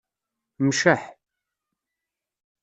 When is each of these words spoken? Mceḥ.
Mceḥ. 0.67 1.01